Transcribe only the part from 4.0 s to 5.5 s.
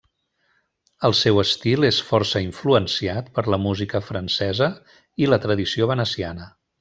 francesa i la